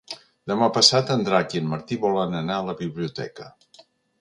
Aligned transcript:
Demà 0.51 0.69
passat 0.77 1.11
en 1.17 1.21
Drac 1.27 1.53
i 1.57 1.61
en 1.65 1.69
Martí 1.73 1.99
volen 2.07 2.35
anar 2.41 2.59
a 2.63 2.67
la 2.71 2.77
biblioteca. 2.83 3.51